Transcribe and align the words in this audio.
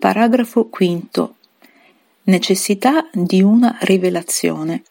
Paragrafo 0.00 0.70
quinto. 0.70 1.34
Necessità 2.22 3.10
di 3.12 3.42
una 3.42 3.76
rivelazione. 3.82 4.82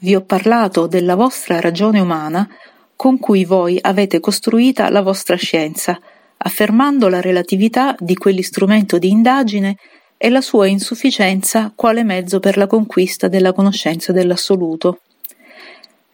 Vi 0.00 0.14
ho 0.14 0.20
parlato 0.20 0.86
della 0.86 1.14
vostra 1.14 1.58
ragione 1.58 1.98
umana 1.98 2.46
con 2.94 3.18
cui 3.18 3.46
voi 3.46 3.78
avete 3.80 4.20
costruita 4.20 4.90
la 4.90 5.00
vostra 5.00 5.36
scienza, 5.36 5.98
affermando 6.36 7.08
la 7.08 7.22
relatività 7.22 7.96
di 7.98 8.16
quell'istrumento 8.16 8.98
di 8.98 9.08
indagine 9.08 9.78
e 10.18 10.28
la 10.28 10.42
sua 10.42 10.66
insufficienza 10.66 11.72
quale 11.74 12.04
mezzo 12.04 12.40
per 12.40 12.58
la 12.58 12.66
conquista 12.66 13.28
della 13.28 13.54
conoscenza 13.54 14.12
dell'assoluto. 14.12 15.00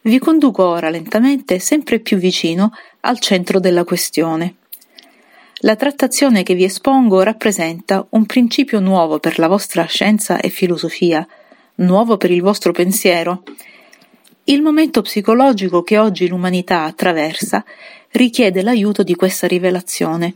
Vi 0.02 0.20
conduco 0.20 0.64
ora 0.64 0.88
lentamente 0.88 1.58
sempre 1.58 1.98
più 1.98 2.16
vicino 2.16 2.70
al 3.00 3.18
centro 3.18 3.58
della 3.58 3.82
questione. 3.82 4.58
La 5.64 5.76
trattazione 5.76 6.42
che 6.42 6.54
vi 6.54 6.64
espongo 6.64 7.22
rappresenta 7.22 8.06
un 8.10 8.26
principio 8.26 8.80
nuovo 8.80 9.18
per 9.18 9.38
la 9.38 9.48
vostra 9.48 9.86
scienza 9.86 10.38
e 10.38 10.50
filosofia, 10.50 11.26
nuovo 11.76 12.18
per 12.18 12.30
il 12.30 12.42
vostro 12.42 12.70
pensiero. 12.72 13.42
Il 14.44 14.60
momento 14.60 15.00
psicologico 15.00 15.82
che 15.82 15.96
oggi 15.96 16.28
l'umanità 16.28 16.82
attraversa 16.82 17.64
richiede 18.10 18.60
l'aiuto 18.60 19.02
di 19.02 19.14
questa 19.14 19.46
rivelazione. 19.46 20.34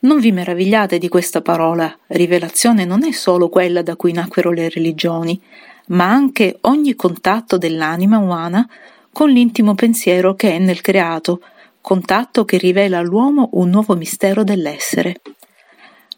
Non 0.00 0.20
vi 0.20 0.30
meravigliate 0.30 0.98
di 0.98 1.08
questa 1.08 1.40
parola, 1.40 1.96
rivelazione 2.08 2.84
non 2.84 3.02
è 3.02 3.12
solo 3.12 3.48
quella 3.48 3.80
da 3.80 3.96
cui 3.96 4.12
nacquero 4.12 4.50
le 4.50 4.68
religioni, 4.68 5.40
ma 5.86 6.10
anche 6.10 6.58
ogni 6.62 6.94
contatto 6.96 7.56
dell'anima 7.56 8.18
umana 8.18 8.68
con 9.10 9.30
l'intimo 9.30 9.74
pensiero 9.74 10.34
che 10.34 10.52
è 10.52 10.58
nel 10.58 10.82
creato, 10.82 11.40
contatto 11.84 12.46
che 12.46 12.56
rivela 12.56 12.96
all'uomo 12.96 13.50
un 13.52 13.68
nuovo 13.68 13.94
mistero 13.94 14.42
dell'essere. 14.42 15.20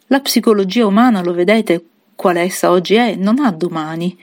La 0.06 0.20
psicologia 0.20 0.86
umana, 0.86 1.22
lo 1.22 1.33
vedete, 1.33 1.84
quale 2.14 2.42
essa 2.42 2.70
oggi 2.70 2.95
è, 2.95 3.17
non 3.17 3.41
ha 3.41 3.50
domani, 3.50 4.17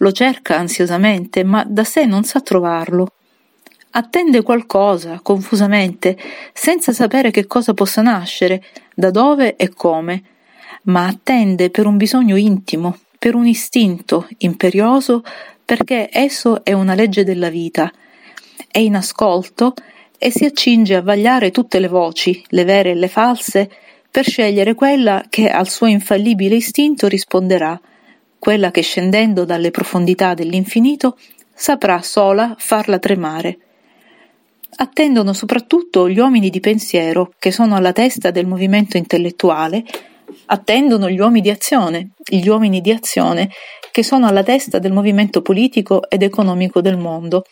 lo 0.00 0.12
cerca 0.12 0.58
ansiosamente, 0.58 1.44
ma 1.44 1.64
da 1.66 1.82
sé 1.82 2.04
non 2.04 2.24
sa 2.24 2.42
trovarlo 2.42 3.08
attende 3.94 4.42
qualcosa 4.42 5.20
confusamente, 5.22 6.16
senza 6.52 6.92
sapere 6.92 7.30
che 7.30 7.46
cosa 7.46 7.74
possa 7.74 8.02
nascere, 8.02 8.64
da 8.94 9.10
dove 9.10 9.56
e 9.56 9.68
come, 9.74 10.22
ma 10.84 11.06
attende 11.06 11.70
per 11.70 11.86
un 11.86 11.96
bisogno 11.96 12.36
intimo, 12.36 12.98
per 13.18 13.34
un 13.34 13.46
istinto 13.46 14.28
imperioso, 14.38 15.22
perché 15.64 16.08
esso 16.10 16.64
è 16.64 16.72
una 16.72 16.94
legge 16.94 17.24
della 17.24 17.50
vita. 17.50 17.90
È 18.68 18.78
in 18.78 18.96
ascolto 18.96 19.74
e 20.22 20.30
si 20.30 20.44
accinge 20.44 20.94
a 20.94 21.02
vagliare 21.02 21.50
tutte 21.50 21.80
le 21.80 21.88
voci, 21.88 22.40
le 22.50 22.62
vere 22.62 22.90
e 22.90 22.94
le 22.94 23.08
false, 23.08 23.68
per 24.08 24.24
scegliere 24.24 24.74
quella 24.74 25.24
che 25.28 25.48
al 25.48 25.68
suo 25.68 25.88
infallibile 25.88 26.54
istinto 26.54 27.08
risponderà, 27.08 27.80
quella 28.38 28.70
che 28.70 28.82
scendendo 28.82 29.44
dalle 29.44 29.72
profondità 29.72 30.34
dell'infinito 30.34 31.18
saprà 31.52 32.02
sola 32.02 32.54
farla 32.56 33.00
tremare. 33.00 33.58
Attendono 34.76 35.32
soprattutto 35.32 36.08
gli 36.08 36.20
uomini 36.20 36.50
di 36.50 36.60
pensiero, 36.60 37.32
che 37.40 37.50
sono 37.50 37.74
alla 37.74 37.92
testa 37.92 38.30
del 38.30 38.46
movimento 38.46 38.96
intellettuale, 38.96 39.82
attendono 40.46 41.10
gli 41.10 41.18
uomini 41.18 41.40
di 41.40 41.50
azione, 41.50 42.10
gli 42.24 42.46
uomini 42.46 42.80
di 42.80 42.92
azione 42.92 43.50
che 43.90 44.04
sono 44.04 44.28
alla 44.28 44.44
testa 44.44 44.78
del 44.78 44.92
movimento 44.92 45.42
politico 45.42 46.08
ed 46.08 46.22
economico 46.22 46.80
del 46.80 46.96
mondo. 46.96 47.42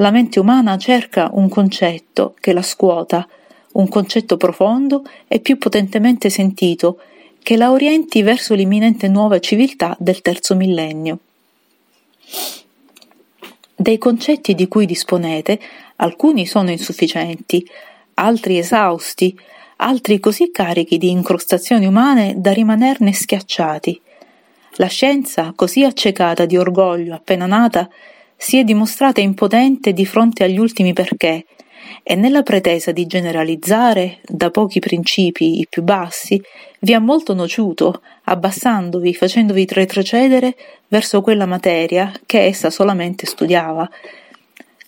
La 0.00 0.10
mente 0.10 0.40
umana 0.40 0.78
cerca 0.78 1.28
un 1.34 1.50
concetto 1.50 2.34
che 2.40 2.54
la 2.54 2.62
scuota, 2.62 3.28
un 3.72 3.86
concetto 3.86 4.38
profondo 4.38 5.04
e 5.28 5.40
più 5.40 5.58
potentemente 5.58 6.30
sentito, 6.30 7.00
che 7.42 7.58
la 7.58 7.70
orienti 7.70 8.22
verso 8.22 8.54
l'imminente 8.54 9.08
nuova 9.08 9.38
civiltà 9.40 9.94
del 9.98 10.22
terzo 10.22 10.56
millennio. 10.56 11.18
Dei 13.76 13.98
concetti 13.98 14.54
di 14.54 14.68
cui 14.68 14.86
disponete, 14.86 15.60
alcuni 15.96 16.46
sono 16.46 16.70
insufficienti, 16.70 17.66
altri 18.14 18.56
esausti, 18.56 19.38
altri 19.76 20.18
così 20.18 20.50
carichi 20.50 20.96
di 20.96 21.10
incrostazioni 21.10 21.84
umane 21.84 22.34
da 22.38 22.52
rimanerne 22.52 23.12
schiacciati. 23.12 24.00
La 24.76 24.86
scienza, 24.86 25.52
così 25.54 25.84
accecata 25.84 26.46
di 26.46 26.56
orgoglio 26.56 27.14
appena 27.14 27.44
nata, 27.44 27.86
si 28.42 28.56
è 28.56 28.64
dimostrata 28.64 29.20
impotente 29.20 29.92
di 29.92 30.06
fronte 30.06 30.44
agli 30.44 30.58
ultimi 30.58 30.94
perché, 30.94 31.44
e 32.02 32.14
nella 32.14 32.42
pretesa 32.42 32.90
di 32.90 33.04
generalizzare, 33.04 34.20
da 34.26 34.48
pochi 34.48 34.80
principi 34.80 35.60
i 35.60 35.66
più 35.68 35.82
bassi, 35.82 36.40
vi 36.80 36.94
ha 36.94 36.98
molto 36.98 37.34
nociuto, 37.34 38.00
abbassandovi, 38.24 39.12
facendovi 39.12 39.66
retrocedere 39.68 40.56
verso 40.88 41.20
quella 41.20 41.44
materia 41.44 42.10
che 42.24 42.40
essa 42.40 42.70
solamente 42.70 43.26
studiava. 43.26 43.86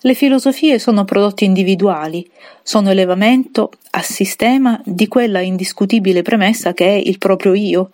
Le 0.01 0.13
filosofie 0.15 0.79
sono 0.79 1.05
prodotti 1.05 1.45
individuali, 1.45 2.27
sono 2.63 2.89
elevamento 2.89 3.69
a 3.91 4.01
sistema 4.01 4.81
di 4.83 5.07
quella 5.07 5.41
indiscutibile 5.41 6.23
premessa 6.23 6.73
che 6.73 6.87
è 6.87 6.95
il 6.95 7.19
proprio 7.19 7.53
io, 7.53 7.91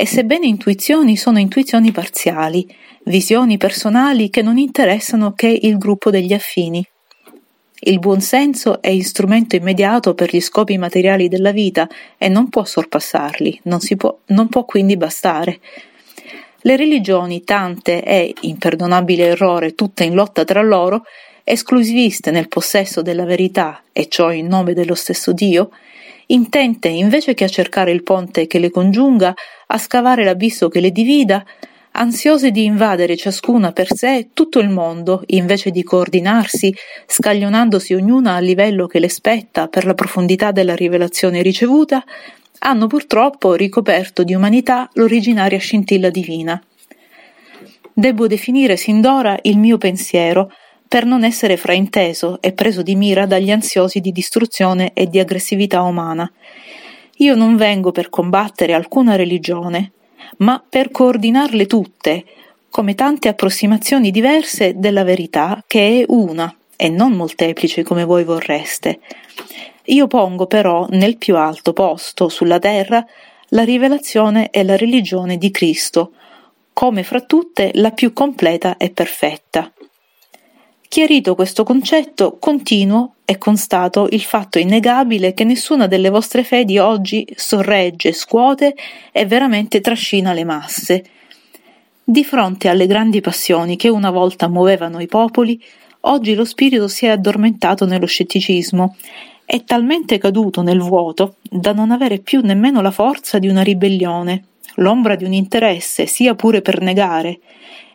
e 0.00 0.06
sebbene 0.06 0.46
intuizioni 0.46 1.14
sono 1.14 1.38
intuizioni 1.38 1.92
parziali, 1.92 2.66
visioni 3.04 3.58
personali 3.58 4.30
che 4.30 4.40
non 4.40 4.56
interessano 4.56 5.34
che 5.34 5.58
il 5.60 5.76
gruppo 5.76 6.08
degli 6.08 6.32
affini. 6.32 6.82
Il 7.80 7.98
buon 7.98 8.22
senso 8.22 8.80
è 8.80 8.98
strumento 9.02 9.56
immediato 9.56 10.14
per 10.14 10.34
gli 10.34 10.40
scopi 10.40 10.78
materiali 10.78 11.28
della 11.28 11.52
vita 11.52 11.86
e 12.16 12.30
non 12.30 12.48
può 12.48 12.64
sorpassarli, 12.64 13.60
non, 13.64 13.78
può, 13.98 14.18
non 14.28 14.48
può 14.48 14.64
quindi 14.64 14.96
bastare. 14.96 15.60
Le 16.62 16.76
religioni, 16.76 17.44
tante 17.44 18.02
e, 18.02 18.32
imperdonabile 18.40 19.26
errore, 19.26 19.74
tutte 19.74 20.04
in 20.04 20.14
lotta 20.14 20.44
tra 20.44 20.62
loro, 20.62 21.02
esclusiviste 21.44 22.30
nel 22.30 22.48
possesso 22.48 23.02
della 23.02 23.26
verità, 23.26 23.82
e 23.92 24.08
ciò 24.08 24.32
in 24.32 24.46
nome 24.46 24.72
dello 24.72 24.94
stesso 24.94 25.32
Dio, 25.34 25.68
intente, 26.28 26.88
invece 26.88 27.34
che 27.34 27.44
a 27.44 27.48
cercare 27.48 27.90
il 27.90 28.02
ponte 28.02 28.46
che 28.46 28.58
le 28.58 28.70
congiunga, 28.70 29.34
a 29.72 29.78
scavare 29.78 30.24
l'abisso 30.24 30.68
che 30.68 30.80
le 30.80 30.90
divida, 30.90 31.44
ansiose 31.92 32.50
di 32.50 32.64
invadere 32.64 33.16
ciascuna 33.16 33.72
per 33.72 33.88
sé 33.94 34.30
tutto 34.32 34.58
il 34.58 34.68
mondo, 34.68 35.22
invece 35.26 35.70
di 35.70 35.82
coordinarsi, 35.82 36.74
scaglionandosi 37.06 37.94
ognuna 37.94 38.34
al 38.34 38.44
livello 38.44 38.86
che 38.86 38.98
le 38.98 39.08
spetta 39.08 39.68
per 39.68 39.84
la 39.84 39.94
profondità 39.94 40.50
della 40.50 40.74
rivelazione 40.74 41.42
ricevuta, 41.42 42.04
hanno 42.62 42.86
purtroppo 42.86 43.54
ricoperto 43.54 44.22
di 44.22 44.34
umanità 44.34 44.88
l'originaria 44.94 45.58
scintilla 45.58 46.10
divina. 46.10 46.60
Debbo 47.92 48.26
definire 48.26 48.76
sin 48.76 49.00
d'ora 49.00 49.38
il 49.42 49.58
mio 49.58 49.78
pensiero 49.78 50.52
per 50.86 51.04
non 51.04 51.22
essere 51.22 51.56
frainteso 51.56 52.38
e 52.40 52.52
preso 52.52 52.82
di 52.82 52.96
mira 52.96 53.24
dagli 53.24 53.50
ansiosi 53.50 54.00
di 54.00 54.10
distruzione 54.10 54.90
e 54.92 55.06
di 55.06 55.20
aggressività 55.20 55.82
umana. 55.82 56.30
Io 57.20 57.34
non 57.34 57.56
vengo 57.56 57.92
per 57.92 58.08
combattere 58.08 58.72
alcuna 58.72 59.14
religione, 59.14 59.92
ma 60.38 60.62
per 60.66 60.90
coordinarle 60.90 61.66
tutte, 61.66 62.24
come 62.70 62.94
tante 62.94 63.28
approssimazioni 63.28 64.10
diverse 64.10 64.78
della 64.78 65.04
verità 65.04 65.62
che 65.66 66.00
è 66.00 66.04
una 66.08 66.54
e 66.76 66.88
non 66.88 67.12
molteplice 67.12 67.82
come 67.82 68.04
voi 68.04 68.24
vorreste. 68.24 69.00
Io 69.84 70.06
pongo 70.06 70.46
però 70.46 70.86
nel 70.90 71.18
più 71.18 71.36
alto 71.36 71.74
posto 71.74 72.30
sulla 72.30 72.58
terra 72.58 73.04
la 73.48 73.64
rivelazione 73.64 74.48
e 74.48 74.62
la 74.62 74.76
religione 74.76 75.36
di 75.36 75.50
Cristo, 75.50 76.12
come 76.72 77.02
fra 77.02 77.20
tutte 77.20 77.70
la 77.74 77.90
più 77.90 78.14
completa 78.14 78.78
e 78.78 78.88
perfetta. 78.90 79.70
Chiarito 80.92 81.36
questo 81.36 81.62
concetto, 81.62 82.36
continuo 82.40 83.14
e 83.24 83.38
constato 83.38 84.08
il 84.10 84.22
fatto 84.22 84.58
innegabile 84.58 85.34
che 85.34 85.44
nessuna 85.44 85.86
delle 85.86 86.10
vostre 86.10 86.42
fedi 86.42 86.78
oggi 86.78 87.24
sorregge, 87.36 88.12
scuote 88.12 88.74
e 89.12 89.24
veramente 89.24 89.80
trascina 89.80 90.32
le 90.32 90.42
masse. 90.42 91.04
Di 92.02 92.24
fronte 92.24 92.68
alle 92.68 92.88
grandi 92.88 93.20
passioni 93.20 93.76
che 93.76 93.88
una 93.88 94.10
volta 94.10 94.48
muovevano 94.48 94.98
i 94.98 95.06
popoli, 95.06 95.62
oggi 96.00 96.34
lo 96.34 96.44
spirito 96.44 96.88
si 96.88 97.06
è 97.06 97.10
addormentato 97.10 97.86
nello 97.86 98.06
scetticismo, 98.06 98.96
è 99.44 99.62
talmente 99.62 100.18
caduto 100.18 100.60
nel 100.60 100.80
vuoto 100.80 101.36
da 101.40 101.72
non 101.72 101.92
avere 101.92 102.18
più 102.18 102.40
nemmeno 102.40 102.80
la 102.80 102.90
forza 102.90 103.38
di 103.38 103.46
una 103.46 103.62
ribellione, 103.62 104.42
l'ombra 104.74 105.14
di 105.14 105.22
un 105.22 105.34
interesse, 105.34 106.06
sia 106.06 106.34
pure 106.34 106.62
per 106.62 106.80
negare, 106.80 107.38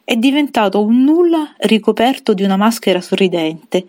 è 0.05 0.15
diventato 0.15 0.83
un 0.83 1.03
nulla 1.03 1.55
ricoperto 1.57 2.35
di 2.35 2.43
una 2.43 2.57
maschera 2.57 3.01
sorridente, 3.01 3.87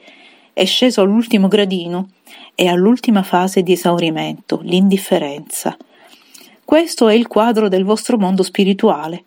è 0.55 0.65
sceso 0.65 1.03
all'ultimo 1.03 1.47
gradino 1.47 2.09
e 2.55 2.69
all'ultima 2.69 3.23
fase 3.23 3.63
di 3.63 3.73
esaurimento, 3.73 4.61
l'indifferenza. 4.63 5.77
Questo 6.65 7.09
è 7.09 7.15
il 7.15 7.27
quadro 7.27 7.69
del 7.69 7.85
vostro 7.85 8.17
mondo 8.17 8.43
spirituale. 8.43 9.25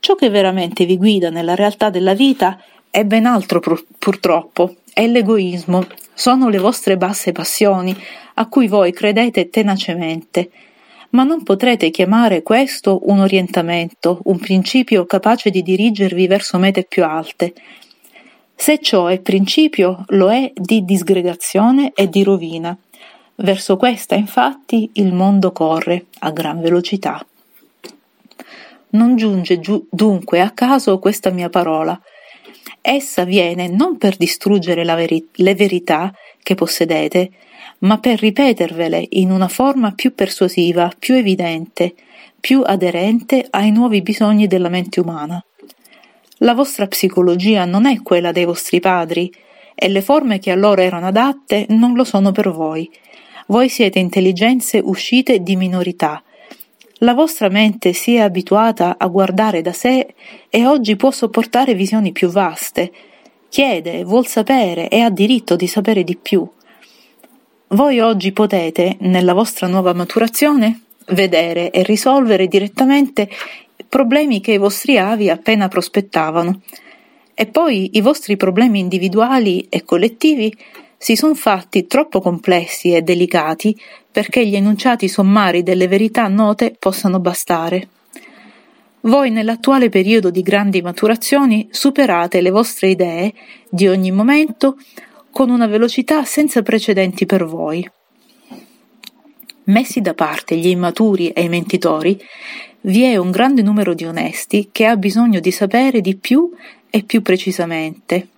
Ciò 0.00 0.16
che 0.16 0.28
veramente 0.28 0.84
vi 0.84 0.96
guida 0.96 1.30
nella 1.30 1.54
realtà 1.54 1.88
della 1.88 2.14
vita 2.14 2.60
è 2.90 3.04
ben 3.04 3.24
altro 3.24 3.60
pur- 3.60 3.86
purtroppo, 3.96 4.74
è 4.92 5.06
l'egoismo, 5.06 5.86
sono 6.12 6.48
le 6.48 6.58
vostre 6.58 6.96
basse 6.96 7.30
passioni 7.30 7.96
a 8.34 8.48
cui 8.48 8.66
voi 8.66 8.92
credete 8.92 9.50
tenacemente, 9.50 10.50
ma 11.12 11.24
non 11.24 11.42
potrete 11.42 11.90
chiamare 11.90 12.42
questo 12.42 13.00
un 13.04 13.20
orientamento, 13.20 14.20
un 14.24 14.38
principio 14.38 15.04
capace 15.04 15.50
di 15.50 15.62
dirigervi 15.62 16.26
verso 16.26 16.58
mete 16.58 16.84
più 16.84 17.04
alte. 17.04 17.52
Se 18.54 18.78
ciò 18.78 19.06
è 19.06 19.20
principio, 19.20 20.04
lo 20.08 20.30
è 20.30 20.52
di 20.54 20.84
disgregazione 20.84 21.92
e 21.94 22.08
di 22.08 22.22
rovina. 22.22 22.76
Verso 23.34 23.76
questa, 23.76 24.14
infatti, 24.14 24.90
il 24.94 25.12
mondo 25.12 25.52
corre 25.52 26.06
a 26.20 26.30
gran 26.30 26.60
velocità. 26.60 27.24
Non 28.90 29.16
giunge 29.16 29.58
giù, 29.58 29.84
dunque 29.90 30.40
a 30.40 30.50
caso 30.50 30.98
questa 30.98 31.30
mia 31.30 31.48
parola. 31.48 32.00
Essa 32.82 33.22
viene 33.22 33.68
non 33.68 33.96
per 33.96 34.16
distruggere 34.16 34.82
veri- 34.82 35.28
le 35.34 35.54
verità 35.54 36.12
che 36.42 36.56
possedete, 36.56 37.30
ma 37.78 37.98
per 37.98 38.18
ripetervele 38.18 39.06
in 39.10 39.30
una 39.30 39.48
forma 39.48 39.92
più 39.92 40.14
persuasiva, 40.14 40.92
più 40.98 41.14
evidente, 41.14 41.94
più 42.40 42.62
aderente 42.64 43.46
ai 43.50 43.70
nuovi 43.70 44.02
bisogni 44.02 44.48
della 44.48 44.68
mente 44.68 44.98
umana. 44.98 45.42
La 46.38 46.54
vostra 46.54 46.88
psicologia 46.88 47.64
non 47.64 47.86
è 47.86 48.02
quella 48.02 48.32
dei 48.32 48.44
vostri 48.44 48.80
padri, 48.80 49.32
e 49.76 49.88
le 49.88 50.02
forme 50.02 50.40
che 50.40 50.50
allora 50.50 50.82
erano 50.82 51.06
adatte 51.06 51.66
non 51.68 51.94
lo 51.94 52.04
sono 52.04 52.32
per 52.32 52.50
voi. 52.50 52.90
Voi 53.46 53.68
siete 53.68 53.98
intelligenze 53.98 54.80
uscite 54.82 55.40
di 55.40 55.56
minorità. 55.56 56.22
La 57.02 57.14
vostra 57.14 57.48
mente 57.48 57.92
si 57.94 58.14
è 58.14 58.20
abituata 58.20 58.94
a 58.96 59.08
guardare 59.08 59.60
da 59.60 59.72
sé 59.72 60.14
e 60.48 60.66
oggi 60.66 60.94
può 60.94 61.10
sopportare 61.10 61.74
visioni 61.74 62.12
più 62.12 62.28
vaste. 62.28 62.92
Chiede, 63.48 64.04
vuol 64.04 64.28
sapere 64.28 64.88
e 64.88 65.00
ha 65.00 65.10
diritto 65.10 65.56
di 65.56 65.66
sapere 65.66 66.04
di 66.04 66.16
più. 66.16 66.48
Voi 67.68 67.98
oggi 67.98 68.30
potete, 68.30 68.98
nella 69.00 69.32
vostra 69.32 69.66
nuova 69.66 69.92
maturazione, 69.94 70.82
vedere 71.08 71.70
e 71.72 71.82
risolvere 71.82 72.46
direttamente 72.46 73.28
problemi 73.88 74.40
che 74.40 74.52
i 74.52 74.58
vostri 74.58 74.96
avi 74.96 75.28
appena 75.28 75.66
prospettavano. 75.66 76.60
E 77.34 77.46
poi 77.46 77.96
i 77.96 78.00
vostri 78.00 78.36
problemi 78.36 78.78
individuali 78.78 79.66
e 79.68 79.84
collettivi 79.84 80.54
si 81.02 81.16
sono 81.16 81.34
fatti 81.34 81.88
troppo 81.88 82.20
complessi 82.20 82.92
e 82.92 83.02
delicati 83.02 83.76
perché 84.08 84.46
gli 84.46 84.54
enunciati 84.54 85.08
sommari 85.08 85.64
delle 85.64 85.88
verità 85.88 86.28
note 86.28 86.76
possano 86.78 87.18
bastare. 87.18 87.88
Voi 89.00 89.30
nell'attuale 89.30 89.88
periodo 89.88 90.30
di 90.30 90.42
grandi 90.42 90.80
maturazioni 90.80 91.66
superate 91.72 92.40
le 92.40 92.50
vostre 92.50 92.90
idee 92.90 93.34
di 93.68 93.88
ogni 93.88 94.12
momento 94.12 94.76
con 95.32 95.50
una 95.50 95.66
velocità 95.66 96.24
senza 96.24 96.62
precedenti 96.62 97.26
per 97.26 97.46
voi. 97.46 97.84
Messi 99.64 100.00
da 100.00 100.14
parte 100.14 100.56
gli 100.56 100.68
immaturi 100.68 101.30
e 101.30 101.42
i 101.42 101.48
mentitori, 101.48 102.16
vi 102.82 103.02
è 103.02 103.16
un 103.16 103.32
grande 103.32 103.62
numero 103.62 103.94
di 103.94 104.04
onesti 104.04 104.68
che 104.70 104.86
ha 104.86 104.96
bisogno 104.96 105.40
di 105.40 105.50
sapere 105.50 106.00
di 106.00 106.14
più 106.14 106.48
e 106.88 107.02
più 107.02 107.22
precisamente. 107.22 108.28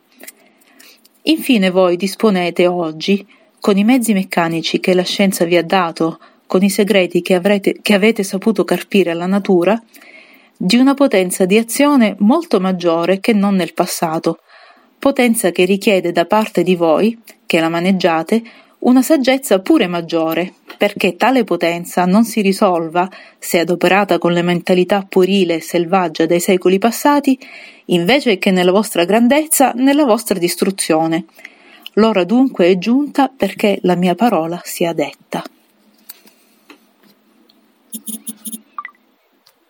Infine 1.26 1.70
voi 1.70 1.96
disponete 1.96 2.66
oggi, 2.66 3.26
con 3.58 3.78
i 3.78 3.84
mezzi 3.84 4.12
meccanici 4.12 4.78
che 4.78 4.92
la 4.92 5.04
scienza 5.04 5.46
vi 5.46 5.56
ha 5.56 5.64
dato, 5.64 6.18
con 6.46 6.62
i 6.62 6.68
segreti 6.68 7.22
che, 7.22 7.34
avrete, 7.34 7.78
che 7.80 7.94
avete 7.94 8.22
saputo 8.22 8.64
carpire 8.64 9.10
alla 9.10 9.24
natura, 9.24 9.82
di 10.54 10.76
una 10.76 10.92
potenza 10.92 11.46
di 11.46 11.56
azione 11.56 12.14
molto 12.18 12.60
maggiore 12.60 13.20
che 13.20 13.32
non 13.32 13.54
nel 13.54 13.72
passato, 13.72 14.40
potenza 14.98 15.50
che 15.50 15.64
richiede 15.64 16.12
da 16.12 16.26
parte 16.26 16.62
di 16.62 16.76
voi, 16.76 17.18
che 17.46 17.58
la 17.58 17.70
maneggiate, 17.70 18.42
una 18.84 19.02
saggezza 19.02 19.60
pure 19.60 19.86
maggiore, 19.86 20.52
perché 20.76 21.16
tale 21.16 21.44
potenza 21.44 22.04
non 22.04 22.24
si 22.24 22.40
risolva, 22.40 23.08
se 23.38 23.60
adoperata 23.60 24.18
con 24.18 24.32
la 24.32 24.42
mentalità 24.42 25.06
puerile 25.08 25.54
e 25.54 25.60
selvaggia 25.60 26.26
dei 26.26 26.40
secoli 26.40 26.78
passati, 26.78 27.38
invece 27.86 28.38
che 28.38 28.50
nella 28.50 28.72
vostra 28.72 29.04
grandezza, 29.04 29.72
nella 29.74 30.04
vostra 30.04 30.38
distruzione. 30.38 31.24
L'ora 31.94 32.24
dunque 32.24 32.66
è 32.66 32.78
giunta 32.78 33.30
perché 33.34 33.78
la 33.82 33.94
mia 33.94 34.14
parola 34.14 34.60
sia 34.64 34.92
detta. 34.92 35.42